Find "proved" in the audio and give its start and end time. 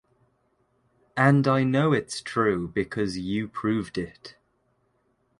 3.47-3.99